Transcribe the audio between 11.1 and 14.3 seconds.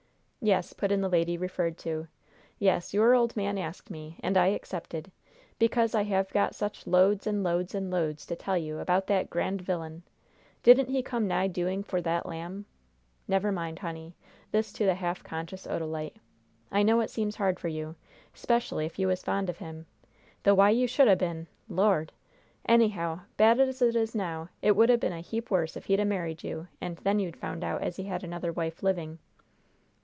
nigh doing for that lamb? Never mind, honey"